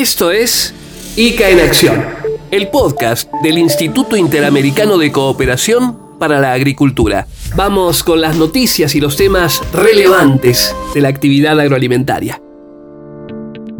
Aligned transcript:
Esto 0.00 0.30
es 0.30 0.72
ICA 1.16 1.50
en 1.50 1.60
Acción, 1.60 2.02
el 2.50 2.68
podcast 2.68 3.30
del 3.42 3.58
Instituto 3.58 4.16
Interamericano 4.16 4.96
de 4.96 5.12
Cooperación 5.12 6.18
para 6.18 6.40
la 6.40 6.54
Agricultura. 6.54 7.26
Vamos 7.54 8.02
con 8.02 8.22
las 8.22 8.34
noticias 8.36 8.94
y 8.94 9.00
los 9.02 9.18
temas 9.18 9.60
relevantes 9.74 10.74
de 10.94 11.02
la 11.02 11.08
actividad 11.08 11.60
agroalimentaria. 11.60 12.40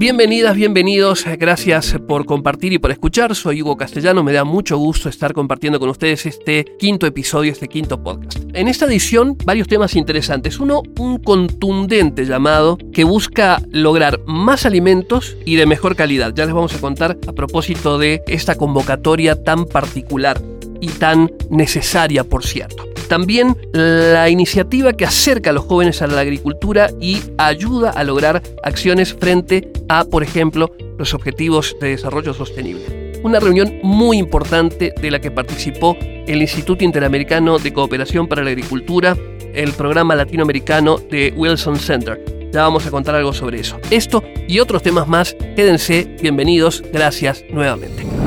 Bienvenidas, 0.00 0.56
bienvenidos, 0.56 1.26
gracias 1.38 1.94
por 2.08 2.24
compartir 2.24 2.72
y 2.72 2.78
por 2.78 2.90
escuchar. 2.90 3.34
Soy 3.34 3.60
Hugo 3.60 3.76
Castellano, 3.76 4.22
me 4.22 4.32
da 4.32 4.44
mucho 4.44 4.78
gusto 4.78 5.10
estar 5.10 5.34
compartiendo 5.34 5.78
con 5.78 5.90
ustedes 5.90 6.24
este 6.24 6.64
quinto 6.78 7.06
episodio, 7.06 7.52
este 7.52 7.68
quinto 7.68 8.02
podcast. 8.02 8.38
En 8.54 8.66
esta 8.66 8.86
edición, 8.86 9.36
varios 9.44 9.68
temas 9.68 9.94
interesantes. 9.96 10.58
Uno, 10.58 10.80
un 10.98 11.18
contundente 11.18 12.24
llamado 12.24 12.78
que 12.94 13.04
busca 13.04 13.60
lograr 13.72 14.20
más 14.24 14.64
alimentos 14.64 15.36
y 15.44 15.56
de 15.56 15.66
mejor 15.66 15.96
calidad. 15.96 16.32
Ya 16.34 16.46
les 16.46 16.54
vamos 16.54 16.74
a 16.74 16.80
contar 16.80 17.18
a 17.28 17.32
propósito 17.34 17.98
de 17.98 18.22
esta 18.26 18.54
convocatoria 18.54 19.44
tan 19.44 19.66
particular 19.66 20.40
y 20.80 20.88
tan 20.88 21.30
necesaria, 21.50 22.24
por 22.24 22.46
cierto. 22.46 22.89
También 23.10 23.56
la 23.72 24.30
iniciativa 24.30 24.92
que 24.92 25.04
acerca 25.04 25.50
a 25.50 25.52
los 25.52 25.64
jóvenes 25.64 26.00
a 26.00 26.06
la 26.06 26.20
agricultura 26.20 26.90
y 27.00 27.18
ayuda 27.38 27.90
a 27.90 28.04
lograr 28.04 28.40
acciones 28.62 29.14
frente 29.14 29.72
a, 29.88 30.04
por 30.04 30.22
ejemplo, 30.22 30.70
los 30.96 31.12
objetivos 31.12 31.74
de 31.80 31.88
desarrollo 31.88 32.32
sostenible. 32.32 33.20
Una 33.24 33.40
reunión 33.40 33.80
muy 33.82 34.16
importante 34.16 34.94
de 35.02 35.10
la 35.10 35.20
que 35.20 35.32
participó 35.32 35.96
el 36.00 36.40
Instituto 36.40 36.84
Interamericano 36.84 37.58
de 37.58 37.72
Cooperación 37.72 38.28
para 38.28 38.44
la 38.44 38.50
Agricultura, 38.50 39.16
el 39.54 39.72
programa 39.72 40.14
latinoamericano 40.14 40.98
de 40.98 41.34
Wilson 41.36 41.80
Center. 41.80 42.24
Ya 42.52 42.62
vamos 42.62 42.86
a 42.86 42.92
contar 42.92 43.16
algo 43.16 43.32
sobre 43.32 43.58
eso. 43.58 43.80
Esto 43.90 44.22
y 44.46 44.60
otros 44.60 44.84
temas 44.84 45.08
más, 45.08 45.34
quédense, 45.56 46.16
bienvenidos, 46.22 46.84
gracias 46.92 47.44
nuevamente. 47.50 48.19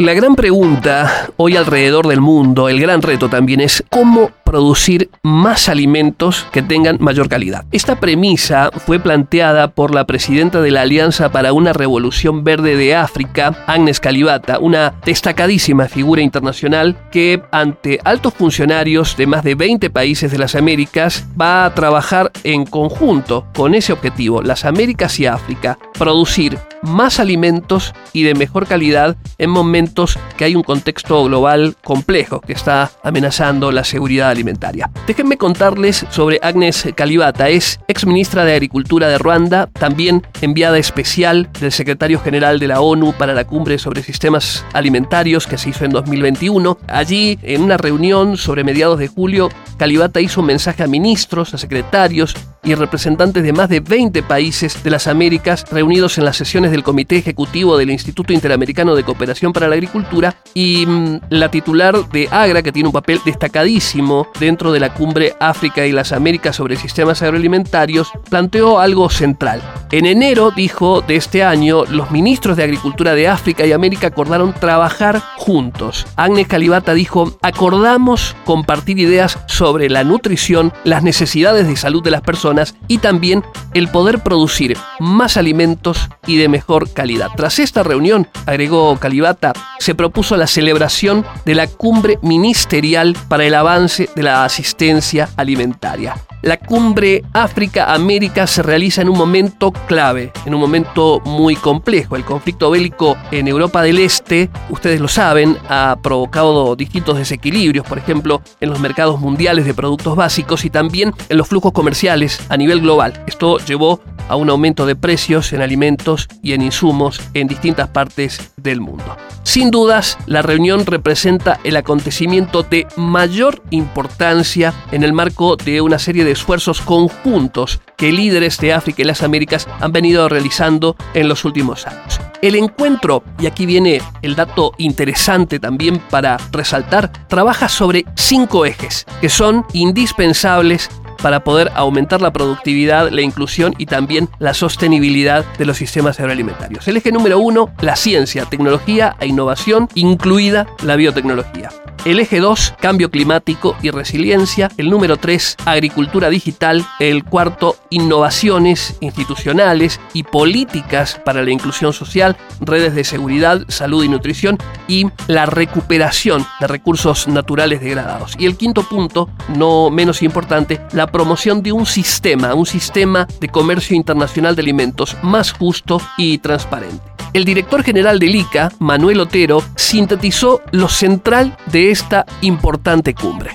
La 0.00 0.14
gran 0.14 0.34
pregunta 0.34 1.28
hoy 1.36 1.56
alrededor 1.56 2.08
del 2.08 2.22
mundo, 2.22 2.70
el 2.70 2.80
gran 2.80 3.02
reto 3.02 3.28
también 3.28 3.60
es 3.60 3.84
cómo 3.90 4.30
producir 4.44 5.10
más 5.22 5.68
alimentos 5.68 6.46
que 6.52 6.62
tengan 6.62 6.96
mayor 7.00 7.28
calidad. 7.28 7.66
Esta 7.70 8.00
premisa 8.00 8.70
fue 8.74 8.98
planteada 8.98 9.68
por 9.68 9.94
la 9.94 10.06
presidenta 10.06 10.62
de 10.62 10.70
la 10.70 10.80
Alianza 10.80 11.30
para 11.30 11.52
una 11.52 11.74
Revolución 11.74 12.44
Verde 12.44 12.76
de 12.76 12.94
África, 12.94 13.62
Agnes 13.66 14.00
Calibata, 14.00 14.58
una 14.58 14.94
destacadísima 15.04 15.86
figura 15.86 16.22
internacional 16.22 16.96
que 17.12 17.42
ante 17.52 18.00
altos 18.02 18.32
funcionarios 18.32 19.18
de 19.18 19.26
más 19.26 19.44
de 19.44 19.54
20 19.54 19.90
países 19.90 20.32
de 20.32 20.38
las 20.38 20.54
Américas 20.54 21.26
va 21.38 21.66
a 21.66 21.74
trabajar 21.74 22.32
en 22.42 22.64
conjunto 22.64 23.44
con 23.54 23.74
ese 23.74 23.92
objetivo, 23.92 24.40
las 24.40 24.64
Américas 24.64 25.20
y 25.20 25.26
África, 25.26 25.78
producir 25.98 26.58
más 26.82 27.20
alimentos 27.20 27.94
y 28.12 28.22
de 28.22 28.34
mejor 28.34 28.66
calidad 28.66 29.16
en 29.38 29.50
momentos 29.50 30.18
que 30.36 30.44
hay 30.44 30.54
un 30.54 30.62
contexto 30.62 31.24
global 31.24 31.76
complejo 31.82 32.40
que 32.40 32.52
está 32.52 32.90
amenazando 33.02 33.72
la 33.72 33.84
seguridad 33.84 34.30
alimentaria. 34.30 34.90
Déjenme 35.06 35.36
contarles 35.36 36.06
sobre 36.10 36.38
Agnes 36.42 36.88
Calibata, 36.94 37.48
es 37.48 37.80
ex 37.88 38.06
ministra 38.06 38.44
de 38.44 38.54
Agricultura 38.54 39.08
de 39.08 39.18
Ruanda, 39.18 39.66
también 39.66 40.26
enviada 40.40 40.78
especial 40.78 41.48
del 41.60 41.72
secretario 41.72 42.20
general 42.20 42.58
de 42.58 42.68
la 42.68 42.80
ONU 42.80 43.12
para 43.12 43.34
la 43.34 43.46
cumbre 43.46 43.78
sobre 43.78 44.02
sistemas 44.02 44.64
alimentarios 44.72 45.46
que 45.46 45.58
se 45.58 45.70
hizo 45.70 45.84
en 45.84 45.90
2021. 45.92 46.78
Allí, 46.88 47.38
en 47.42 47.62
una 47.62 47.76
reunión 47.76 48.36
sobre 48.36 48.64
mediados 48.64 48.98
de 48.98 49.08
julio, 49.08 49.48
Calibata 49.76 50.20
hizo 50.20 50.40
un 50.40 50.46
mensaje 50.46 50.82
a 50.82 50.86
ministros, 50.86 51.54
a 51.54 51.58
secretarios 51.58 52.34
y 52.62 52.74
representantes 52.74 53.42
de 53.42 53.52
más 53.52 53.68
de 53.68 53.80
20 53.80 54.22
países 54.22 54.82
de 54.82 54.90
las 54.90 55.06
Américas 55.06 55.64
reunidos 55.70 56.18
en 56.18 56.24
las 56.24 56.36
sesiones 56.36 56.70
del 56.70 56.82
Comité 56.82 57.16
Ejecutivo 57.16 57.78
del 57.78 57.90
Instituto 57.90 58.32
Interamericano 58.32 58.94
de 58.94 59.04
Cooperación 59.04 59.52
para 59.52 59.68
la 59.68 59.74
Agricultura 59.74 60.36
y 60.54 60.84
mm, 60.86 61.20
la 61.30 61.50
titular 61.50 62.08
de 62.10 62.28
AGRA, 62.30 62.62
que 62.62 62.72
tiene 62.72 62.88
un 62.88 62.92
papel 62.92 63.20
destacadísimo 63.24 64.28
dentro 64.38 64.72
de 64.72 64.80
la 64.80 64.92
cumbre 64.92 65.34
África 65.40 65.86
y 65.86 65.92
las 65.92 66.12
Américas 66.12 66.56
sobre 66.56 66.76
sistemas 66.76 67.22
agroalimentarios, 67.22 68.10
planteó 68.28 68.78
algo 68.78 69.08
central. 69.10 69.62
En 69.90 70.06
enero, 70.06 70.50
dijo, 70.50 71.00
de 71.00 71.16
este 71.16 71.42
año, 71.42 71.84
los 71.86 72.10
ministros 72.10 72.56
de 72.56 72.64
Agricultura 72.64 73.14
de 73.14 73.28
África 73.28 73.66
y 73.66 73.72
América 73.72 74.08
acordaron 74.08 74.52
trabajar 74.52 75.20
juntos. 75.36 76.06
Agnes 76.16 76.46
Calibata 76.46 76.94
dijo, 76.94 77.36
acordamos 77.42 78.36
compartir 78.44 78.98
ideas 78.98 79.38
sobre 79.46 79.88
la 79.88 80.04
nutrición, 80.04 80.72
las 80.84 81.02
necesidades 81.02 81.66
de 81.66 81.76
salud 81.76 82.02
de 82.02 82.10
las 82.10 82.20
personas, 82.20 82.49
y 82.88 82.98
también 82.98 83.44
el 83.74 83.88
poder 83.88 84.22
producir 84.22 84.76
más 84.98 85.36
alimentos 85.36 86.08
y 86.26 86.36
de 86.36 86.48
mejor 86.48 86.92
calidad. 86.92 87.28
Tras 87.36 87.58
esta 87.58 87.82
reunión, 87.82 88.28
agregó 88.46 88.96
Calibata, 88.96 89.52
se 89.78 89.94
propuso 89.94 90.36
la 90.36 90.46
celebración 90.46 91.24
de 91.44 91.54
la 91.54 91.66
cumbre 91.66 92.18
ministerial 92.22 93.16
para 93.28 93.44
el 93.44 93.54
avance 93.54 94.08
de 94.14 94.22
la 94.22 94.44
asistencia 94.44 95.28
alimentaria. 95.36 96.16
La 96.42 96.56
cumbre 96.56 97.22
África-América 97.34 98.46
se 98.46 98.62
realiza 98.62 99.02
en 99.02 99.10
un 99.10 99.18
momento 99.18 99.72
clave, 99.72 100.32
en 100.46 100.54
un 100.54 100.60
momento 100.60 101.20
muy 101.26 101.54
complejo. 101.54 102.16
El 102.16 102.24
conflicto 102.24 102.70
bélico 102.70 103.18
en 103.30 103.46
Europa 103.46 103.82
del 103.82 103.98
Este, 103.98 104.48
ustedes 104.70 105.00
lo 105.00 105.08
saben, 105.08 105.58
ha 105.68 105.98
provocado 106.02 106.76
distintos 106.76 107.18
desequilibrios, 107.18 107.86
por 107.86 107.98
ejemplo, 107.98 108.40
en 108.58 108.70
los 108.70 108.80
mercados 108.80 109.20
mundiales 109.20 109.66
de 109.66 109.74
productos 109.74 110.16
básicos 110.16 110.64
y 110.64 110.70
también 110.70 111.12
en 111.28 111.36
los 111.36 111.46
flujos 111.46 111.72
comerciales 111.72 112.39
a 112.48 112.56
nivel 112.56 112.80
global. 112.80 113.24
Esto 113.26 113.58
llevó 113.58 114.00
a 114.28 114.36
un 114.36 114.48
aumento 114.48 114.86
de 114.86 114.94
precios 114.94 115.52
en 115.52 115.60
alimentos 115.60 116.28
y 116.40 116.52
en 116.52 116.62
insumos 116.62 117.20
en 117.34 117.48
distintas 117.48 117.88
partes 117.88 118.52
del 118.56 118.80
mundo. 118.80 119.16
Sin 119.42 119.72
dudas, 119.72 120.18
la 120.26 120.42
reunión 120.42 120.86
representa 120.86 121.58
el 121.64 121.76
acontecimiento 121.76 122.62
de 122.62 122.86
mayor 122.96 123.62
importancia 123.70 124.72
en 124.92 125.02
el 125.02 125.12
marco 125.12 125.56
de 125.56 125.80
una 125.80 125.98
serie 125.98 126.24
de 126.24 126.30
esfuerzos 126.30 126.80
conjuntos 126.80 127.80
que 127.96 128.12
líderes 128.12 128.58
de 128.58 128.72
África 128.72 129.02
y 129.02 129.06
las 129.06 129.24
Américas 129.24 129.66
han 129.80 129.90
venido 129.90 130.28
realizando 130.28 130.94
en 131.14 131.28
los 131.28 131.44
últimos 131.44 131.86
años. 131.88 132.20
El 132.42 132.54
encuentro, 132.54 133.22
y 133.38 133.46
aquí 133.46 133.66
viene 133.66 134.00
el 134.22 134.34
dato 134.36 134.72
interesante 134.78 135.58
también 135.58 135.98
para 135.98 136.38
resaltar, 136.52 137.10
trabaja 137.26 137.68
sobre 137.68 138.06
cinco 138.14 138.64
ejes 138.64 139.06
que 139.20 139.28
son 139.28 139.66
indispensables 139.72 140.88
para 141.22 141.44
poder 141.44 141.70
aumentar 141.74 142.20
la 142.20 142.32
productividad, 142.32 143.10
la 143.10 143.22
inclusión 143.22 143.74
y 143.78 143.86
también 143.86 144.28
la 144.38 144.54
sostenibilidad 144.54 145.44
de 145.58 145.66
los 145.66 145.76
sistemas 145.76 146.20
agroalimentarios. 146.20 146.86
El 146.88 146.96
eje 146.96 147.12
número 147.12 147.38
uno, 147.38 147.70
la 147.80 147.96
ciencia, 147.96 148.44
tecnología 148.46 149.16
e 149.20 149.26
innovación, 149.26 149.88
incluida 149.94 150.66
la 150.82 150.96
biotecnología. 150.96 151.70
El 152.06 152.18
eje 152.18 152.40
2, 152.40 152.74
cambio 152.80 153.10
climático 153.10 153.76
y 153.82 153.90
resiliencia. 153.90 154.70
El 154.78 154.88
número 154.88 155.18
3, 155.18 155.58
agricultura 155.66 156.30
digital. 156.30 156.86
El 156.98 157.24
cuarto, 157.24 157.76
innovaciones 157.90 158.96
institucionales 159.00 160.00
y 160.14 160.22
políticas 160.22 161.20
para 161.24 161.42
la 161.42 161.50
inclusión 161.50 161.92
social, 161.92 162.38
redes 162.60 162.94
de 162.94 163.04
seguridad, 163.04 163.60
salud 163.68 164.02
y 164.02 164.08
nutrición. 164.08 164.56
Y 164.88 165.08
la 165.26 165.44
recuperación 165.44 166.46
de 166.58 166.68
recursos 166.68 167.28
naturales 167.28 167.82
degradados. 167.82 168.34
Y 168.38 168.46
el 168.46 168.56
quinto 168.56 168.82
punto, 168.82 169.28
no 169.54 169.90
menos 169.90 170.22
importante, 170.22 170.80
la 170.92 171.06
promoción 171.06 171.62
de 171.62 171.72
un 171.72 171.84
sistema, 171.84 172.54
un 172.54 172.66
sistema 172.66 173.26
de 173.40 173.48
comercio 173.48 173.94
internacional 173.94 174.56
de 174.56 174.62
alimentos 174.62 175.18
más 175.22 175.52
justo 175.52 176.00
y 176.16 176.38
transparente. 176.38 177.09
El 177.32 177.44
director 177.44 177.84
general 177.84 178.18
del 178.18 178.34
ICA, 178.34 178.72
Manuel 178.80 179.20
Otero, 179.20 179.62
sintetizó 179.76 180.62
lo 180.72 180.88
central 180.88 181.56
de 181.70 181.92
esta 181.92 182.26
importante 182.40 183.14
cumbre. 183.14 183.50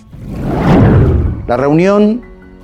La 1.45 1.57
reunión 1.57 2.21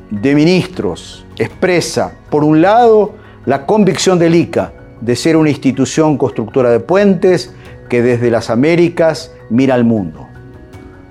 de 0.10 0.34
ministros 0.34 1.26
expresa, 1.38 2.14
por 2.30 2.46
un 2.46 2.62
lado, 2.62 3.14
la 3.46 3.66
convicción 3.66 4.20
del 4.20 4.36
ICA 4.36 4.72
de 5.02 5.18
ser 5.18 5.36
una 5.36 5.50
institución 5.50 6.18
constructora 6.18 6.70
de 6.70 6.80
puentes 6.80 7.54
que 7.90 8.02
desde 8.02 8.32
las 8.32 8.50
Américas 8.50 9.34
mira 9.50 9.76
al 9.76 9.84
mundo. 9.84 10.30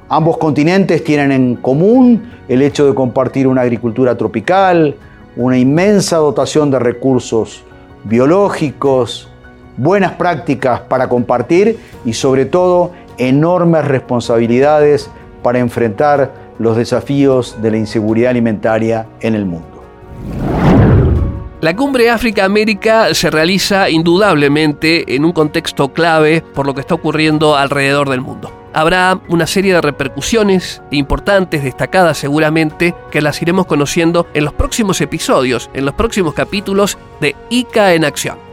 Ambos 0.09 0.39
continentes 0.39 1.05
tienen 1.05 1.31
en 1.31 1.57
común 1.57 2.23
el 2.49 2.63
hecho 2.63 2.87
de 2.87 2.95
compartir 2.95 3.47
una 3.47 3.61
agricultura 3.61 4.17
tropical, 4.17 4.97
una 5.37 5.59
inmensa 5.59 6.17
dotación 6.17 6.71
de 6.71 6.79
recursos 6.79 7.65
biológicos, 8.05 9.31
buenas 9.81 10.13
prácticas 10.13 10.81
para 10.81 11.09
compartir 11.09 11.79
y 12.05 12.13
sobre 12.13 12.45
todo 12.45 12.93
enormes 13.17 13.87
responsabilidades 13.87 15.11
para 15.43 15.59
enfrentar 15.59 16.33
los 16.59 16.77
desafíos 16.77 17.57
de 17.63 17.71
la 17.71 17.79
inseguridad 17.79 18.31
alimentaria 18.31 19.07
en 19.21 19.35
el 19.35 19.47
mundo. 19.47 19.83
La 21.63 21.75
cumbre 21.77 22.11
África-América 22.11 23.15
se 23.15 23.31
realiza 23.31 23.89
indudablemente 23.89 25.15
en 25.15 25.25
un 25.25 25.33
contexto 25.33 25.93
clave 25.93 26.43
por 26.55 26.67
lo 26.67 26.75
que 26.75 26.81
está 26.81 26.95
ocurriendo 26.95 27.57
alrededor 27.57 28.09
del 28.09 28.21
mundo. 28.21 28.53
habrá 28.73 29.19
una 29.29 29.49
serie 29.49 29.75
de 29.75 29.81
repercusiones 29.81 30.81
importantes, 30.93 31.65
destacadas 31.65 32.19
seguramente, 32.19 32.95
que 33.11 33.21
las 33.21 33.43
iremos 33.43 33.67
conociendo 33.67 34.29
en 34.33 34.45
los 34.45 34.55
próximos 34.55 35.01
episodios, 35.01 35.71
en 35.75 35.85
los 35.85 35.95
próximos 35.95 36.35
capítulos 36.35 36.97
de 37.21 37.35
ICA 37.51 37.95
en 37.95 38.05
Acción. 38.05 38.50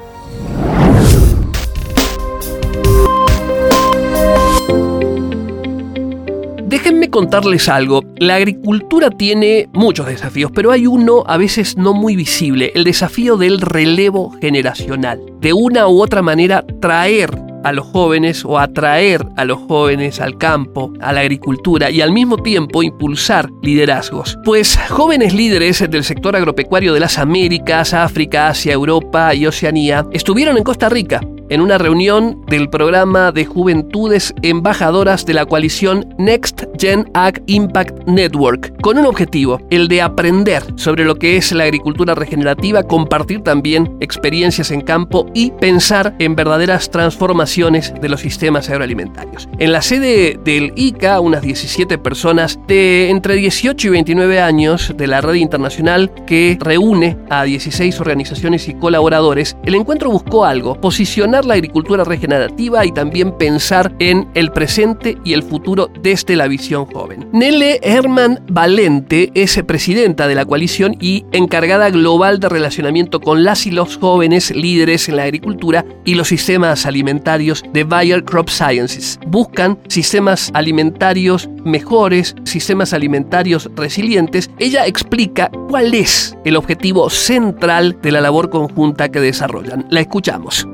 Déjenme 6.68 7.10
contarles 7.10 7.70
algo. 7.70 8.04
La 8.18 8.36
agricultura 8.36 9.10
tiene 9.10 9.70
muchos 9.72 10.06
desafíos, 10.06 10.52
pero 10.54 10.74
hay 10.74 10.86
uno 10.86 11.24
a 11.26 11.38
veces 11.38 11.78
no 11.78 11.94
muy 11.94 12.18
visible, 12.18 12.74
el 12.76 12.84
desafío 12.84 13.38
del 13.38 13.62
relevo 13.62 14.36
generacional. 14.42 15.22
De 15.40 15.54
una 15.54 15.88
u 15.88 16.02
otra 16.02 16.22
manera, 16.22 16.66
traer 16.82 17.30
a 17.64 17.72
los 17.72 17.88
jóvenes 17.88 18.44
o 18.44 18.60
atraer 18.60 19.26
a 19.38 19.46
los 19.46 19.60
jóvenes 19.60 20.20
al 20.20 20.38
campo, 20.38 20.92
a 21.00 21.14
la 21.14 21.22
agricultura 21.22 21.90
y 21.90 22.02
al 22.02 22.12
mismo 22.12 22.36
tiempo 22.38 22.84
impulsar 22.84 23.50
liderazgos. 23.62 24.38
Pues 24.44 24.78
jóvenes 24.90 25.34
líderes 25.34 25.90
del 25.90 26.04
sector 26.04 26.36
agropecuario 26.36 26.94
de 26.94 27.00
las 27.00 27.18
Américas, 27.18 27.94
África, 27.94 28.50
Asia, 28.50 28.74
Europa 28.74 29.34
y 29.34 29.48
Oceanía 29.48 30.06
estuvieron 30.12 30.58
en 30.58 30.66
Costa 30.66 30.90
Rica 30.90 31.22
en 31.50 31.62
una 31.62 31.78
reunión 31.78 32.44
del 32.48 32.70
programa 32.70 33.32
de 33.32 33.46
juventudes 33.46 34.34
embajadoras 34.42 35.26
de 35.26 35.34
la 35.34 35.46
coalición 35.46 36.14
Next 36.18 36.64
Gen 36.78 37.10
Ag 37.14 37.42
Impact 37.48 38.08
Network, 38.08 38.80
con 38.82 38.98
un 38.98 39.06
objetivo, 39.06 39.62
el 39.70 39.88
de 39.88 40.02
aprender 40.02 40.64
sobre 40.76 41.06
lo 41.06 41.16
que 41.16 41.38
es 41.38 41.52
la 41.52 41.64
agricultura 41.64 42.16
regenerativa, 42.16 42.84
compartir 42.84 43.42
también 43.42 43.98
experiencias 44.00 44.72
en 44.72 44.82
campo 44.82 45.30
y 45.34 45.52
pensar 45.52 46.16
en 46.20 46.36
verdaderas 46.36 46.90
transformaciones 46.90 47.94
de 48.00 48.10
los 48.10 48.22
sistemas 48.22 48.70
agroalimentarios. 48.70 49.48
En 49.60 49.72
la 49.72 49.82
sede 49.82 50.40
del 50.44 50.74
ICA, 50.76 51.20
unas 51.20 51.42
17 51.42 51.98
personas 51.98 52.60
de 52.68 53.10
entre 53.10 53.36
18 53.36 53.88
y 53.88 53.90
29 53.90 54.40
años 54.40 54.94
de 54.96 55.08
la 55.08 55.22
red 55.22 55.36
internacional 55.36 56.12
que 56.26 56.58
reúne 56.60 57.18
a 57.30 57.44
16 57.44 58.00
organizaciones 58.00 58.68
y 58.68 58.74
colaboradores, 58.74 59.58
el 59.64 59.76
encuentro 59.76 60.10
buscó 60.10 60.46
algo, 60.46 60.80
posicionar 60.80 61.37
la 61.46 61.56
agricultura 61.56 62.04
regenerativa 62.04 62.86
y 62.86 62.92
también 62.92 63.32
pensar 63.38 63.94
en 64.00 64.28
el 64.34 64.52
presente 64.52 65.18
y 65.24 65.34
el 65.34 65.44
futuro 65.44 65.90
desde 66.02 66.36
la 66.36 66.48
visión 66.48 66.86
joven. 66.86 67.28
Nele 67.32 67.80
Herman 67.82 68.40
Valente 68.50 69.32
es 69.34 69.62
presidenta 69.64 70.28
de 70.28 70.36
la 70.36 70.46
coalición 70.46 70.96
y 71.00 71.26
encargada 71.32 71.90
global 71.90 72.40
de 72.40 72.50
relacionamiento 72.50 73.20
con 73.20 73.44
las 73.44 73.66
y 73.66 73.72
los 73.72 73.98
jóvenes 73.98 74.52
líderes 74.52 75.10
en 75.10 75.18
la 75.18 75.24
agricultura 75.24 75.86
y 76.06 76.16
los 76.16 76.28
sistemas 76.28 76.86
alimentarios 76.86 77.64
de 77.74 77.84
Bayer 77.84 78.24
Crop 78.24 78.50
Sciences. 78.50 79.20
Buscan 79.28 79.78
sistemas 79.88 80.52
alimentarios 80.54 81.50
mejores, 81.64 82.36
sistemas 82.44 82.94
alimentarios 82.94 83.70
resilientes. 83.76 84.50
Ella 84.58 84.86
explica 84.86 85.50
cuál 85.70 85.94
es 85.94 86.38
el 86.46 86.56
objetivo 86.56 87.10
central 87.10 87.98
de 88.02 88.12
la 88.12 88.22
labor 88.22 88.50
conjunta 88.50 89.10
que 89.10 89.20
desarrollan. 89.20 89.86
La 89.90 90.02
escuchamos 90.02 90.68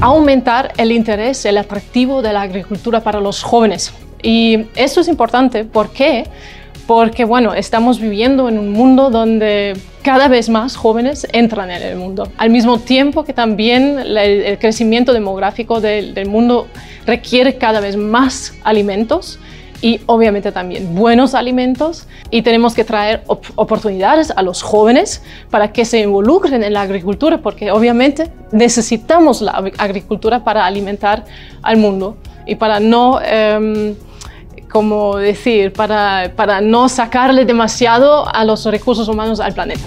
aumentar 0.00 0.72
el 0.76 0.92
interés, 0.92 1.44
el 1.44 1.58
atractivo 1.58 2.22
de 2.22 2.32
la 2.32 2.42
agricultura 2.42 3.02
para 3.02 3.20
los 3.20 3.42
jóvenes. 3.42 3.92
Y 4.22 4.66
esto 4.74 5.00
es 5.00 5.08
importante, 5.08 5.64
¿por 5.64 5.90
qué? 5.90 6.24
Porque, 6.86 7.24
bueno, 7.24 7.52
estamos 7.54 8.00
viviendo 8.00 8.48
en 8.48 8.58
un 8.58 8.70
mundo 8.70 9.10
donde 9.10 9.76
cada 10.02 10.28
vez 10.28 10.48
más 10.48 10.74
jóvenes 10.76 11.26
entran 11.32 11.70
en 11.70 11.82
el 11.82 11.96
mundo, 11.96 12.30
al 12.38 12.50
mismo 12.50 12.78
tiempo 12.78 13.24
que 13.24 13.34
también 13.34 13.98
el, 13.98 14.58
crecimiento 14.58 15.12
demográfico 15.12 15.80
del 15.80 16.26
mundo 16.26 16.66
requiere 17.04 17.56
cada 17.56 17.80
vez 17.80 17.96
más 17.96 18.54
alimentos 18.64 19.38
y 19.80 20.00
obviamente 20.06 20.52
también 20.52 20.94
buenos 20.94 21.34
alimentos 21.34 22.06
y 22.30 22.42
tenemos 22.42 22.74
que 22.74 22.84
traer 22.84 23.22
oportunidades 23.26 24.32
a 24.34 24.42
los 24.42 24.62
jóvenes 24.62 25.22
para 25.50 25.72
que 25.72 25.84
se 25.84 26.00
involucren 26.00 26.62
en 26.64 26.72
la 26.72 26.82
agricultura 26.82 27.38
porque 27.38 27.70
obviamente 27.70 28.30
necesitamos 28.50 29.40
la 29.40 29.52
agricultura 29.78 30.42
para 30.42 30.66
alimentar 30.66 31.24
al 31.62 31.76
mundo 31.76 32.16
y 32.46 32.56
para 32.56 32.80
no, 32.80 33.20
em, 33.22 33.94
como 34.70 35.16
decir, 35.16 35.72
para, 35.72 36.32
para 36.34 36.60
no 36.60 36.88
sacarle 36.88 37.44
demasiado 37.44 38.26
a 38.34 38.44
los 38.44 38.64
recursos 38.64 39.06
humanos 39.08 39.38
al 39.38 39.52
planeta. 39.52 39.82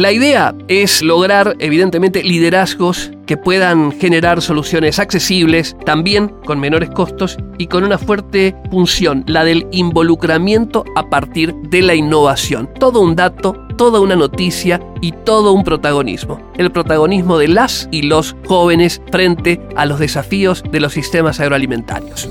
La 0.00 0.12
idea 0.12 0.54
es 0.68 1.02
lograr, 1.02 1.56
evidentemente, 1.58 2.22
liderazgos 2.22 3.10
que 3.26 3.36
puedan 3.36 3.92
generar 3.92 4.40
soluciones 4.40 4.98
accesibles, 4.98 5.76
también 5.84 6.28
con 6.46 6.58
menores 6.58 6.88
costos 6.88 7.36
y 7.58 7.66
con 7.66 7.84
una 7.84 7.98
fuerte 7.98 8.56
función, 8.70 9.24
la 9.26 9.44
del 9.44 9.66
involucramiento 9.72 10.86
a 10.96 11.10
partir 11.10 11.54
de 11.68 11.82
la 11.82 11.94
innovación. 11.94 12.70
Todo 12.78 13.02
un 13.02 13.14
dato, 13.14 13.52
toda 13.76 14.00
una 14.00 14.16
noticia 14.16 14.80
y 15.02 15.12
todo 15.12 15.52
un 15.52 15.64
protagonismo. 15.64 16.40
El 16.56 16.72
protagonismo 16.72 17.36
de 17.36 17.48
las 17.48 17.86
y 17.90 18.00
los 18.00 18.34
jóvenes 18.46 19.02
frente 19.12 19.60
a 19.76 19.84
los 19.84 19.98
desafíos 19.98 20.62
de 20.72 20.80
los 20.80 20.94
sistemas 20.94 21.40
agroalimentarios. 21.40 22.26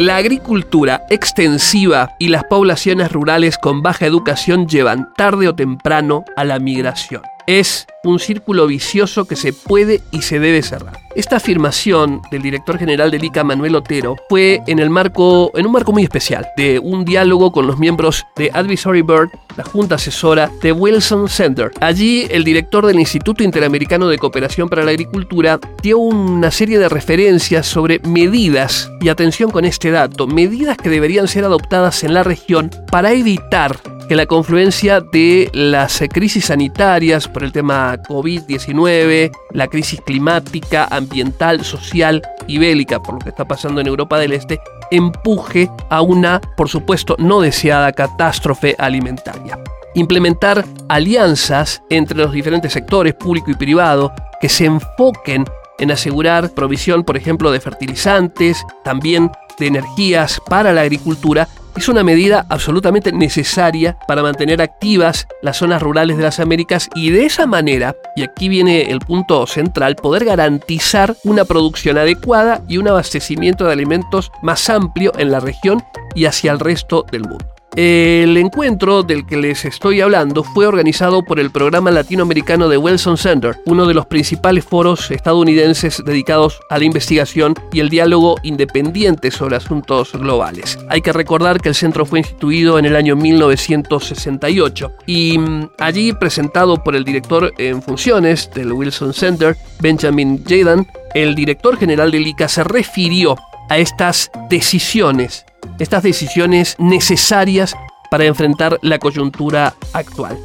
La 0.00 0.16
agricultura 0.16 1.04
extensiva 1.10 2.16
y 2.18 2.28
las 2.28 2.44
poblaciones 2.44 3.12
rurales 3.12 3.58
con 3.58 3.82
baja 3.82 4.06
educación 4.06 4.66
llevan 4.66 5.12
tarde 5.12 5.46
o 5.46 5.54
temprano 5.54 6.24
a 6.36 6.44
la 6.44 6.58
migración. 6.58 7.20
Es 7.46 7.86
un 8.04 8.18
círculo 8.18 8.66
vicioso 8.66 9.26
que 9.26 9.36
se 9.36 9.52
puede 9.52 10.00
y 10.10 10.22
se 10.22 10.40
debe 10.40 10.62
cerrar. 10.62 10.98
Esta 11.16 11.36
afirmación 11.36 12.22
del 12.30 12.42
director 12.42 12.78
general 12.78 13.10
del 13.10 13.24
ICA, 13.24 13.42
Manuel 13.42 13.74
Otero, 13.74 14.16
fue 14.28 14.62
en, 14.68 14.78
el 14.78 14.90
marco, 14.90 15.50
en 15.54 15.66
un 15.66 15.72
marco 15.72 15.92
muy 15.92 16.04
especial 16.04 16.46
de 16.56 16.78
un 16.78 17.04
diálogo 17.04 17.50
con 17.50 17.66
los 17.66 17.78
miembros 17.78 18.24
de 18.36 18.50
Advisory 18.54 19.02
Board, 19.02 19.30
la 19.56 19.64
junta 19.64 19.96
asesora 19.96 20.50
de 20.62 20.70
Wilson 20.72 21.28
Center. 21.28 21.72
Allí, 21.80 22.28
el 22.30 22.44
director 22.44 22.86
del 22.86 23.00
Instituto 23.00 23.42
Interamericano 23.42 24.08
de 24.08 24.18
Cooperación 24.18 24.68
para 24.68 24.84
la 24.84 24.92
Agricultura 24.92 25.58
dio 25.82 25.98
una 25.98 26.52
serie 26.52 26.78
de 26.78 26.88
referencias 26.88 27.66
sobre 27.66 27.98
medidas, 28.00 28.90
y 29.00 29.08
atención 29.08 29.50
con 29.50 29.64
este 29.64 29.90
dato, 29.90 30.28
medidas 30.28 30.76
que 30.76 30.90
deberían 30.90 31.26
ser 31.26 31.44
adoptadas 31.44 32.04
en 32.04 32.14
la 32.14 32.22
región 32.22 32.70
para 32.90 33.12
evitar 33.12 33.76
que 34.10 34.16
la 34.16 34.26
confluencia 34.26 35.00
de 35.00 35.50
las 35.52 36.02
crisis 36.12 36.46
sanitarias 36.46 37.28
por 37.28 37.44
el 37.44 37.52
tema 37.52 37.89
COVID-19, 37.98 39.30
la 39.52 39.68
crisis 39.68 40.00
climática, 40.00 40.86
ambiental, 40.90 41.64
social 41.64 42.22
y 42.46 42.58
bélica 42.58 43.02
por 43.02 43.14
lo 43.14 43.20
que 43.20 43.30
está 43.30 43.46
pasando 43.46 43.80
en 43.80 43.86
Europa 43.86 44.18
del 44.18 44.32
Este, 44.32 44.60
empuje 44.90 45.70
a 45.88 46.02
una, 46.02 46.40
por 46.56 46.68
supuesto, 46.68 47.16
no 47.18 47.40
deseada 47.40 47.92
catástrofe 47.92 48.74
alimentaria. 48.78 49.58
Implementar 49.94 50.64
alianzas 50.88 51.82
entre 51.90 52.18
los 52.18 52.32
diferentes 52.32 52.72
sectores 52.72 53.14
público 53.14 53.50
y 53.50 53.54
privado 53.54 54.12
que 54.40 54.48
se 54.48 54.66
enfoquen 54.66 55.44
en 55.78 55.90
asegurar 55.90 56.50
provisión, 56.50 57.04
por 57.04 57.16
ejemplo, 57.16 57.50
de 57.50 57.60
fertilizantes, 57.60 58.62
también 58.84 59.30
de 59.58 59.66
energías 59.66 60.40
para 60.48 60.72
la 60.72 60.82
agricultura 60.82 61.48
es 61.80 61.88
una 61.88 62.04
medida 62.04 62.44
absolutamente 62.50 63.10
necesaria 63.10 63.96
para 64.06 64.22
mantener 64.22 64.60
activas 64.60 65.26
las 65.40 65.56
zonas 65.56 65.80
rurales 65.80 66.18
de 66.18 66.22
las 66.22 66.38
Américas 66.38 66.90
y 66.94 67.08
de 67.08 67.24
esa 67.24 67.46
manera, 67.46 67.96
y 68.16 68.22
aquí 68.22 68.50
viene 68.50 68.90
el 68.90 68.98
punto 68.98 69.46
central, 69.46 69.96
poder 69.96 70.26
garantizar 70.26 71.16
una 71.24 71.46
producción 71.46 71.96
adecuada 71.96 72.62
y 72.68 72.76
un 72.76 72.88
abastecimiento 72.88 73.64
de 73.64 73.72
alimentos 73.72 74.30
más 74.42 74.68
amplio 74.68 75.12
en 75.16 75.30
la 75.30 75.40
región 75.40 75.82
y 76.14 76.26
hacia 76.26 76.52
el 76.52 76.60
resto 76.60 77.06
del 77.10 77.22
mundo. 77.22 77.59
El 77.76 78.36
encuentro 78.36 79.04
del 79.04 79.24
que 79.24 79.36
les 79.36 79.64
estoy 79.64 80.00
hablando 80.00 80.42
fue 80.42 80.66
organizado 80.66 81.22
por 81.22 81.38
el 81.38 81.52
programa 81.52 81.92
latinoamericano 81.92 82.68
de 82.68 82.76
Wilson 82.76 83.16
Center, 83.16 83.56
uno 83.64 83.86
de 83.86 83.94
los 83.94 84.06
principales 84.06 84.64
foros 84.64 85.08
estadounidenses 85.12 86.02
dedicados 86.04 86.60
a 86.68 86.78
la 86.78 86.84
investigación 86.84 87.54
y 87.72 87.78
el 87.78 87.88
diálogo 87.88 88.34
independiente 88.42 89.30
sobre 89.30 89.54
asuntos 89.54 90.12
globales. 90.12 90.80
Hay 90.88 91.00
que 91.00 91.12
recordar 91.12 91.60
que 91.60 91.68
el 91.68 91.76
centro 91.76 92.04
fue 92.04 92.18
instituido 92.18 92.76
en 92.76 92.86
el 92.86 92.96
año 92.96 93.14
1968 93.14 94.92
y 95.06 95.38
mm, 95.38 95.70
allí 95.78 96.12
presentado 96.12 96.82
por 96.82 96.96
el 96.96 97.04
director 97.04 97.52
en 97.56 97.82
funciones 97.82 98.50
del 98.52 98.72
Wilson 98.72 99.14
Center, 99.14 99.56
Benjamin 99.78 100.42
Jaden, 100.44 100.88
el 101.14 101.36
director 101.36 101.76
general 101.78 102.10
del 102.10 102.26
ICA 102.26 102.48
se 102.48 102.64
refirió 102.64 103.36
a 103.68 103.78
estas 103.78 104.32
decisiones 104.48 105.46
estas 105.78 106.02
decisiones 106.02 106.76
necesarias 106.78 107.74
para 108.10 108.24
enfrentar 108.24 108.78
la 108.82 108.98
coyuntura 108.98 109.74
actual. 109.92 110.38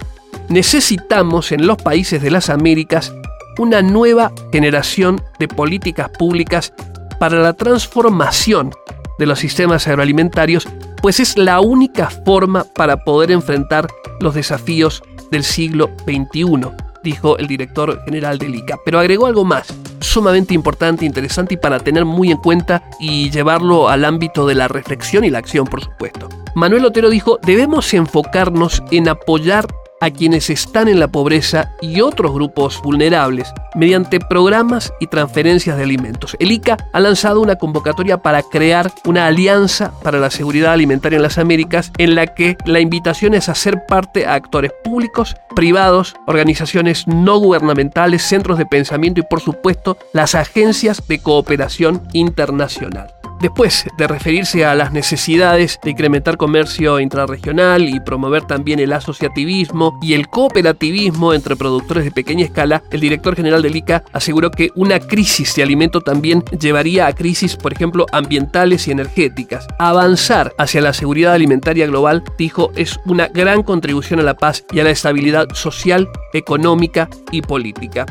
Necesitamos 0.50 1.52
en 1.52 1.66
los 1.66 1.78
países 1.78 2.22
de 2.22 2.32
las 2.32 2.50
Américas 2.50 3.14
una 3.58 3.82
nueva 3.82 4.32
generación 4.52 5.22
de 5.40 5.48
políticas 5.48 6.10
públicas 6.10 6.74
para 7.20 7.40
la 7.40 7.54
transformación 7.54 8.72
de 9.18 9.26
los 9.26 9.40
sistemas 9.40 9.88
agroalimentarios, 9.88 10.68
pues 11.02 11.20
es 11.20 11.38
la 11.38 11.62
única 11.62 12.10
forma 12.10 12.66
para 12.76 12.98
poder 12.98 13.32
enfrentar 13.32 13.88
los 14.20 14.36
desafíos 14.36 15.02
del 15.32 15.44
siglo 15.44 15.90
XXI 16.06 16.86
dijo 17.06 17.38
el 17.38 17.48
director 17.48 18.04
general 18.04 18.38
del 18.38 18.56
ICA. 18.56 18.78
Pero 18.84 19.00
agregó 19.00 19.28
algo 19.28 19.46
más, 19.46 19.68
sumamente 20.06 20.54
importante, 20.54 21.06
interesante 21.06 21.56
y 21.56 21.58
para 21.58 21.80
tener 21.80 22.06
muy 22.06 22.32
en 22.32 22.38
cuenta 22.38 22.84
y 23.00 23.30
llevarlo 23.30 23.90
al 23.90 24.06
ámbito 24.06 24.46
de 24.48 24.56
la 24.56 24.68
reflexión 24.68 25.24
y 25.24 25.30
la 25.30 25.40
acción, 25.40 25.66
por 25.66 25.84
supuesto. 25.84 26.30
Manuel 26.56 26.86
Otero 26.86 27.10
dijo, 27.10 27.40
debemos 27.44 27.94
enfocarnos 27.94 28.82
en 28.92 29.10
apoyar 29.10 29.68
a 30.00 30.12
quienes 30.12 30.50
están 30.50 30.88
en 30.88 31.00
la 31.00 31.08
pobreza 31.08 31.72
y 31.82 32.02
otros 32.02 32.34
grupos 32.34 32.82
vulnerables 32.84 33.54
mediante 33.76 34.20
programas 34.20 34.94
y 35.00 35.08
transferencias 35.08 35.78
de 35.78 35.84
alimentos. 35.84 36.36
El 36.40 36.52
ICA 36.52 36.78
ha 36.94 37.00
lanzado 37.00 37.42
una 37.42 37.56
convocatoria 37.56 38.18
para 38.18 38.44
crear 38.44 38.92
una 39.06 39.28
alianza 39.28 39.92
para 40.02 40.20
la 40.20 40.30
seguridad 40.30 40.74
alimentaria 40.74 41.18
en 41.18 41.24
las 41.24 41.38
Américas 41.38 41.92
en 41.98 42.16
la 42.16 42.28
que 42.28 42.58
la 42.66 42.80
invitación 42.80 43.34
es 43.34 43.50
a 43.50 43.56
ser 43.56 43.86
parte 43.86 44.26
a 44.26 44.34
actores 44.34 44.72
públicos, 44.84 45.36
privados, 45.56 46.16
organizaciones 46.28 47.08
no 47.08 47.38
gubernamentales, 47.40 48.24
centros 48.24 48.58
de 48.58 48.66
pensamiento 48.66 49.22
y 49.22 49.24
por 49.30 49.42
supuesto 49.42 49.98
las 50.14 50.36
agencias 50.36 51.08
de 51.08 51.20
cooperación 51.20 52.02
internacional. 52.14 53.15
Después 53.42 53.86
de 53.98 54.08
referirse 54.08 54.66
a 54.66 54.76
las 54.76 54.92
necesidades 54.92 55.80
de 55.84 55.92
incrementar 55.92 56.38
comercio 56.38 57.00
intrarregional 57.00 57.88
y 57.88 58.00
promover 58.00 58.44
también 58.44 58.80
el 58.80 58.94
asociativismo 58.94 60.00
y 60.02 60.14
el 60.14 60.30
cooperativismo 60.30 61.34
entre 61.34 61.56
productores 61.56 62.06
de 62.06 62.12
pequeña 62.12 62.46
escala, 62.46 62.82
el 62.92 63.02
director 63.02 63.36
general 63.36 63.62
del 63.62 63.76
ICA 63.76 64.04
aseguró 64.14 64.52
que 64.52 64.70
una 64.76 65.00
crisis 65.00 65.54
de 65.56 65.64
alimento 65.64 66.02
también 66.02 66.44
llevaría 66.60 67.08
a 67.08 67.14
crisis, 67.14 67.56
por 67.56 67.74
ejemplo, 67.74 68.06
ambientales 68.12 68.88
y 68.88 68.92
energéticas. 68.92 69.68
Avanzar 69.80 70.54
hacia 70.58 70.82
la 70.82 70.94
seguridad 70.94 71.34
alimentaria 71.34 71.88
global, 71.88 72.24
dijo, 72.38 72.72
es 72.76 73.00
una 73.06 73.28
gran 73.28 73.64
contribución 73.64 74.20
a 74.20 74.24
la 74.24 74.36
paz 74.36 74.64
y 74.72 74.80
a 74.80 74.84
la 74.84 74.92
estabilidad 74.92 75.48
social, 75.54 76.08
económica 76.34 77.10
y 77.32 77.42
política. 77.42 78.06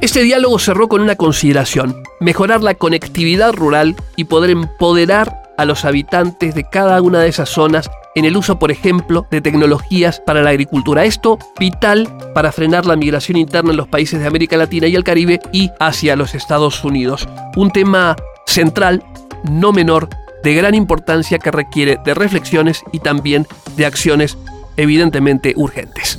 Este 0.00 0.22
diálogo 0.22 0.58
cerró 0.58 0.88
con 0.88 1.00
una 1.00 1.16
consideración, 1.16 2.02
mejorar 2.20 2.62
la 2.62 2.74
conectividad 2.74 3.52
rural 3.52 3.96
y 4.16 4.24
poder 4.24 4.50
empoderar 4.50 5.42
a 5.56 5.64
los 5.64 5.84
habitantes 5.84 6.54
de 6.54 6.64
cada 6.68 7.00
una 7.00 7.20
de 7.20 7.28
esas 7.28 7.48
zonas 7.48 7.88
en 8.14 8.24
el 8.24 8.36
uso, 8.36 8.58
por 8.58 8.70
ejemplo, 8.70 9.26
de 9.30 9.40
tecnologías 9.40 10.20
para 10.20 10.42
la 10.42 10.50
agricultura. 10.50 11.04
Esto 11.04 11.38
vital 11.58 12.08
para 12.34 12.52
frenar 12.52 12.86
la 12.86 12.96
migración 12.96 13.38
interna 13.38 13.70
en 13.70 13.76
los 13.76 13.88
países 13.88 14.20
de 14.20 14.26
América 14.26 14.56
Latina 14.56 14.86
y 14.86 14.94
el 14.94 15.04
Caribe 15.04 15.40
y 15.52 15.70
hacia 15.80 16.16
los 16.16 16.34
Estados 16.34 16.84
Unidos. 16.84 17.28
Un 17.56 17.70
tema 17.70 18.16
central, 18.46 19.02
no 19.50 19.72
menor, 19.72 20.08
de 20.42 20.54
gran 20.54 20.74
importancia 20.74 21.38
que 21.38 21.50
requiere 21.50 21.98
de 22.04 22.14
reflexiones 22.14 22.82
y 22.92 22.98
también 22.98 23.46
de 23.76 23.86
acciones 23.86 24.36
evidentemente 24.76 25.54
urgentes. 25.56 26.18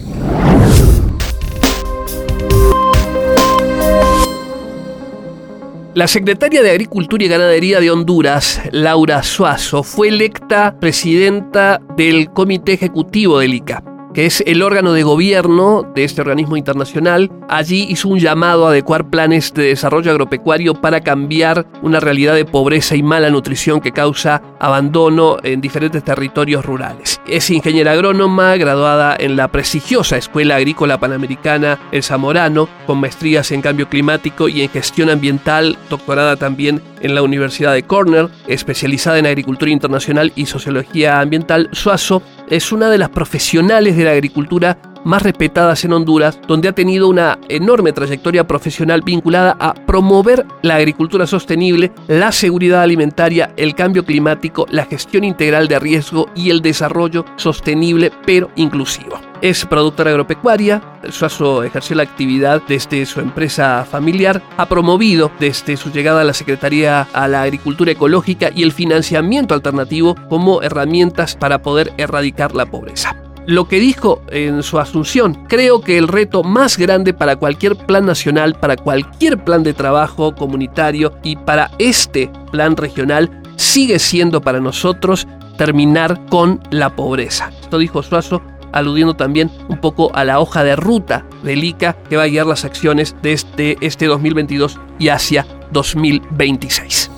La 5.95 6.09
secretaria 6.09 6.61
de 6.61 6.71
Agricultura 6.71 7.23
y 7.23 7.29
Ganadería 7.29 7.79
de 7.79 7.89
Honduras, 7.89 8.61
Laura 8.73 9.23
Suazo, 9.23 9.81
fue 9.81 10.09
electa 10.09 10.77
presidenta 10.77 11.79
del 11.95 12.31
Comité 12.31 12.73
Ejecutivo 12.73 13.39
del 13.39 13.53
ICA 13.53 13.94
que 14.15 14.25
es 14.25 14.41
el 14.47 14.63
órgano 14.63 14.93
de 14.93 15.03
gobierno 15.03 15.83
de 15.93 16.05
este 16.05 16.21
organismo 16.21 16.55
internacional, 16.55 17.29
allí 17.49 17.85
hizo 17.89 18.07
un 18.07 18.19
llamado 18.19 18.65
a 18.65 18.69
adecuar 18.69 19.09
planes 19.09 19.53
de 19.53 19.63
desarrollo 19.63 20.09
agropecuario 20.09 20.73
para 20.73 21.01
cambiar 21.01 21.67
una 21.81 21.99
realidad 21.99 22.33
de 22.33 22.45
pobreza 22.45 22.95
y 22.95 23.03
mala 23.03 23.29
nutrición 23.29 23.81
que 23.81 23.91
causa 23.91 24.41
abandono 24.57 25.35
en 25.43 25.59
diferentes 25.59 26.01
territorios 26.01 26.63
rurales. 26.63 27.19
Es 27.27 27.49
ingeniera 27.49 27.91
agrónoma, 27.91 28.55
graduada 28.55 29.17
en 29.19 29.35
la 29.35 29.49
prestigiosa 29.49 30.15
Escuela 30.15 30.55
Agrícola 30.55 30.97
Panamericana 30.97 31.77
El 31.91 32.01
Zamorano, 32.01 32.69
con 32.87 32.99
maestrías 32.99 33.51
en 33.51 33.61
cambio 33.61 33.89
climático 33.89 34.47
y 34.47 34.61
en 34.61 34.69
gestión 34.69 35.09
ambiental, 35.09 35.77
doctorada 35.89 36.37
también 36.37 36.81
en 37.01 37.15
la 37.15 37.21
Universidad 37.21 37.73
de 37.73 37.83
Cornell, 37.83 38.29
especializada 38.47 39.19
en 39.19 39.25
agricultura 39.25 39.71
internacional 39.71 40.31
y 40.35 40.45
sociología 40.45 41.19
ambiental. 41.19 41.69
Suazo 41.73 42.21
es 42.47 42.71
una 42.71 42.89
de 42.89 42.97
las 42.97 43.09
profesionales 43.09 43.97
de 43.97 44.03
la 44.03 44.11
agricultura 44.11 44.77
más 45.05 45.21
respetadas 45.21 45.85
en 45.85 45.93
Honduras, 45.93 46.39
donde 46.47 46.67
ha 46.67 46.73
tenido 46.73 47.07
una 47.07 47.39
enorme 47.47 47.93
trayectoria 47.93 48.45
profesional 48.45 49.01
vinculada 49.05 49.55
a 49.59 49.73
promover 49.73 50.45
la 50.61 50.75
agricultura 50.75 51.25
sostenible, 51.25 51.93
la 52.07 52.31
seguridad 52.31 52.81
alimentaria, 52.81 53.53
el 53.55 53.75
cambio 53.75 54.03
climático, 54.03 54.65
la 54.69 54.85
gestión 54.85 55.23
integral 55.23 55.67
de 55.67 55.79
riesgo 55.79 56.29
y 56.35 56.49
el 56.49 56.61
desarrollo 56.61 57.25
sostenible 57.37 58.11
pero 58.25 58.49
inclusivo. 58.55 59.19
Es 59.41 59.65
productora 59.65 60.09
agropecuaria, 60.09 60.81
Suazo 61.09 61.63
ejerció 61.63 61.95
la 61.95 62.03
actividad 62.03 62.63
desde 62.67 63.05
su 63.05 63.19
empresa 63.19 63.85
familiar, 63.89 64.41
ha 64.57 64.65
promovido 64.65 65.31
desde 65.39 65.77
su 65.77 65.91
llegada 65.91 66.21
a 66.21 66.23
la 66.23 66.33
Secretaría 66.33 67.07
a 67.13 67.27
la 67.27 67.43
Agricultura 67.43 67.91
Ecológica 67.91 68.49
y 68.55 68.63
el 68.63 68.71
financiamiento 68.71 69.53
alternativo 69.53 70.15
como 70.29 70.63
herramientas 70.63 71.35
para 71.35 71.61
poder 71.61 71.93
erradicar 71.97 72.55
la 72.55 72.65
pobreza 72.65 73.24
lo 73.45 73.67
que 73.67 73.79
dijo 73.79 74.21
en 74.29 74.63
su 74.63 74.79
asunción. 74.79 75.45
Creo 75.47 75.81
que 75.81 75.97
el 75.97 76.07
reto 76.07 76.43
más 76.43 76.77
grande 76.77 77.13
para 77.13 77.35
cualquier 77.35 77.75
plan 77.75 78.05
nacional, 78.05 78.55
para 78.55 78.77
cualquier 78.77 79.43
plan 79.43 79.63
de 79.63 79.73
trabajo 79.73 80.35
comunitario 80.35 81.13
y 81.23 81.35
para 81.35 81.71
este 81.79 82.31
plan 82.51 82.75
regional 82.75 83.41
sigue 83.55 83.99
siendo 83.99 84.41
para 84.41 84.59
nosotros 84.59 85.27
terminar 85.57 86.25
con 86.29 86.61
la 86.71 86.95
pobreza. 86.95 87.51
Esto 87.61 87.77
dijo 87.77 88.03
Suazo 88.03 88.41
aludiendo 88.71 89.15
también 89.15 89.49
un 89.69 89.77
poco 89.77 90.13
a 90.13 90.25
la 90.25 90.39
hoja 90.39 90.63
de 90.63 90.75
ruta 90.75 91.25
del 91.43 91.63
ICA 91.63 91.93
que 92.09 92.17
va 92.17 92.23
a 92.23 92.27
guiar 92.27 92.45
las 92.45 92.65
acciones 92.65 93.15
desde 93.21 93.77
este 93.79 94.05
2022 94.05 94.77
y 94.99 95.07
hacia 95.07 95.47
2026. 95.71 97.09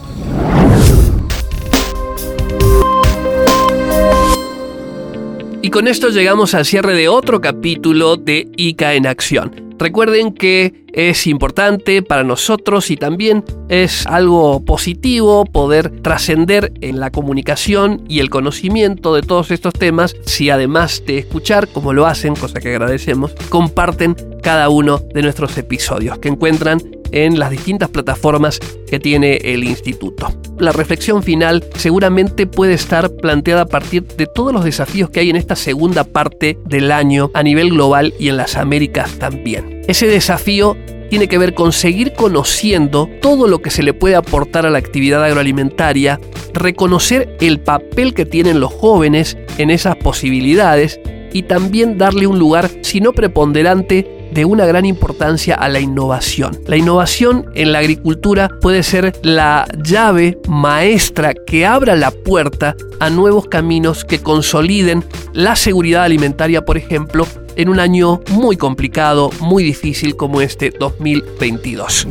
Y 5.68 5.70
con 5.70 5.90
esto 5.90 6.08
llegamos 6.08 6.54
al 6.54 6.64
cierre 6.64 6.94
de 6.94 7.10
otro 7.10 7.42
capítulo 7.42 8.16
de 8.16 8.50
ICA 8.56 8.94
en 8.94 9.06
Acción. 9.06 9.76
Recuerden 9.78 10.34
que 10.34 10.86
es 10.94 11.28
importante 11.28 12.02
para 12.02 12.24
nosotros 12.24 12.90
y 12.90 12.96
también 12.96 13.44
es 13.68 14.08
algo 14.08 14.64
positivo 14.64 15.44
poder 15.44 15.90
trascender 16.02 16.72
en 16.80 17.02
la 17.02 17.12
comunicación 17.12 18.02
y 18.08 18.20
el 18.20 18.30
conocimiento 18.30 19.14
de 19.14 19.24
todos 19.24 19.52
estos 19.52 19.74
temas 19.74 20.16
si 20.26 20.50
además 20.50 21.04
de 21.06 21.18
escuchar, 21.18 21.68
como 21.68 21.92
lo 21.92 22.08
hacen, 22.08 22.38
cosa 22.38 22.62
que 22.62 22.70
agradecemos, 22.70 23.34
comparten 23.50 24.16
cada 24.42 24.70
uno 24.70 25.02
de 25.14 25.22
nuestros 25.22 25.58
episodios 25.58 26.18
que 26.20 26.30
encuentran 26.30 26.82
en 27.12 27.40
las 27.40 27.52
distintas 27.52 27.90
plataformas 27.90 28.60
que 28.90 29.00
tiene 29.00 29.38
el 29.44 29.64
instituto. 29.64 30.32
La 30.60 30.72
reflexión 30.72 31.24
final 31.24 31.64
seguramente 31.76 32.48
puede 32.48 32.74
estar 32.74 33.12
planteada 33.12 33.62
a 33.62 33.68
partir 33.68 34.04
de 34.04 34.26
todos 34.26 34.54
los 34.54 34.64
desafíos 34.64 35.10
que 35.10 35.20
hay 35.20 35.30
en 35.30 35.36
esta 35.36 35.56
segunda 35.56 36.04
parte 36.04 36.58
del 36.66 36.92
año 36.92 37.32
a 37.34 37.44
nivel 37.44 37.70
global 37.70 38.14
y 38.20 38.30
en 38.30 38.38
las 38.38 38.56
Américas 38.56 39.20
también. 39.20 39.82
Ese 39.88 40.08
desafío 40.08 40.76
tiene 41.10 41.28
que 41.28 41.38
ver 41.38 41.54
con 41.54 41.72
seguir 41.72 42.14
conociendo 42.14 43.10
todo 43.22 43.48
lo 43.48 43.60
que 43.60 43.70
se 43.70 43.84
le 43.84 43.94
puede 43.94 44.16
aportar 44.16 44.66
a 44.66 44.70
la 44.70 44.78
actividad 44.78 45.24
agroalimentaria, 45.24 46.20
reconocer 46.54 47.38
el 47.40 47.60
papel 47.60 48.14
que 48.14 48.26
tienen 48.26 48.60
los 48.60 48.74
jóvenes 48.74 49.38
en 49.58 49.70
esas 49.70 49.96
posibilidades 49.96 51.00
y 51.32 51.44
también 51.44 51.98
darle 51.98 52.28
un 52.28 52.40
lugar, 52.40 52.70
si 52.82 53.00
no 53.00 53.14
preponderante, 53.14 54.17
de 54.31 54.46
una 54.46 54.65
gran 54.65 54.86
importancia 54.86 55.55
a 55.55 55.69
la 55.69 55.79
innovación. 55.79 56.60
La 56.65 56.77
innovación 56.77 57.50
en 57.55 57.72
la 57.72 57.79
agricultura 57.79 58.50
puede 58.62 58.84
ser 58.84 59.13
la 59.24 59.67
llave 59.84 60.39
maestra 60.48 61.34
que 61.34 61.65
abra 61.65 61.96
la 61.96 62.12
puerta 62.12 62.75
a 63.00 63.10
nuevos 63.10 63.48
caminos 63.48 64.05
que 64.05 64.19
consoliden 64.19 65.03
la 65.34 65.55
seguridad 65.55 66.03
alimentaria, 66.03 66.65
por 66.65 66.77
ejemplo, 66.77 67.27
en 67.55 67.69
un 67.69 67.79
año 67.79 68.22
muy 68.31 68.57
complicado, 68.57 69.29
muy 69.39 69.63
difícil 69.63 70.15
como 70.15 70.41
este 70.41 70.72
2022. 70.77 72.07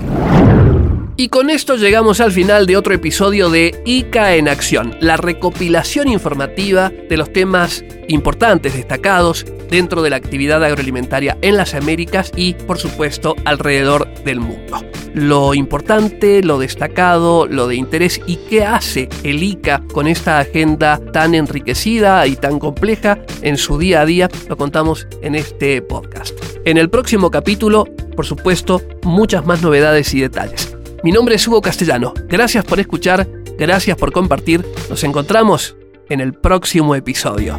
Y 1.19 1.31
con 1.31 1.49
esto 1.49 1.77
llegamos 1.77 2.21
al 2.21 2.31
final 2.31 2.67
de 2.67 2.77
otro 2.77 2.93
episodio 2.93 3.49
de 3.49 3.81
ICA 3.87 4.35
en 4.35 4.49
Acción, 4.49 4.95
la 5.01 5.17
recopilación 5.17 6.09
informativa 6.09 6.91
de 6.91 7.17
los 7.17 7.33
temas 7.33 7.83
importantes, 8.09 8.75
destacados 8.75 9.47
dentro 9.71 10.03
de 10.03 10.11
la 10.11 10.17
actividad 10.17 10.63
agroalimentaria 10.63 11.39
en 11.41 11.57
las 11.57 11.73
Américas 11.73 12.31
y, 12.37 12.53
por 12.53 12.77
supuesto, 12.77 13.35
alrededor 13.47 14.13
del 14.25 14.41
mundo. 14.41 14.85
Lo 15.15 15.55
importante, 15.55 16.43
lo 16.43 16.59
destacado, 16.59 17.47
lo 17.47 17.67
de 17.67 17.77
interés 17.77 18.21
y 18.27 18.37
qué 18.37 18.67
hace 18.67 19.09
el 19.23 19.43
ICA 19.43 19.83
con 19.95 20.09
esta 20.09 20.39
agenda 20.39 21.01
tan 21.15 21.35
enriquecida 21.35 22.27
y 22.27 22.37
tan 22.37 22.59
compleja 22.59 23.19
en 23.41 23.57
su 23.57 23.79
día 23.79 24.03
a 24.03 24.07
día, 24.07 24.29
lo 24.51 24.59
contamos 24.59 25.09
en 25.23 25.35
este 25.35 25.81
podcast. 25.81 26.39
En 26.67 26.77
el 26.77 26.91
próximo 26.91 27.31
capítulo, 27.31 27.87
por 28.15 28.27
supuesto, 28.27 28.83
muchas 29.03 29.47
más 29.47 29.63
novedades 29.63 30.13
y 30.13 30.21
detalles. 30.21 30.76
Mi 31.03 31.13
nombre 31.13 31.37
es 31.37 31.47
Hugo 31.47 31.61
Castellano. 31.61 32.15
Gracias 32.29 32.65
por 32.65 32.81
escuchar, 32.81 33.29
gracias 33.59 33.97
por 33.97 34.13
compartir. 34.13 34.65
Nos 34.89 35.05
encontramos 35.05 35.77
en 36.09 36.21
el 36.21 36.35
próximo 36.35 36.95
episodio. 36.95 37.59